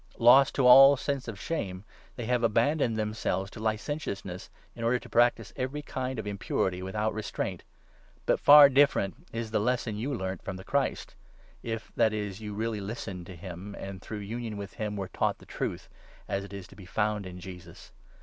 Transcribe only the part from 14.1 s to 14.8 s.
union with